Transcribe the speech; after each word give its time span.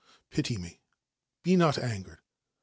Pity 0.31 0.57
me; 0.57 0.81
be 1.43 1.55
not 1.55 1.77
angered. 1.77 2.21